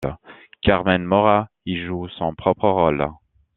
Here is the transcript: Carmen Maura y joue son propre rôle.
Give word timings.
Carmen 0.65 1.03
Maura 1.05 1.51
y 1.63 1.77
joue 1.85 2.09
son 2.17 2.33
propre 2.33 2.67
rôle. 2.67 3.07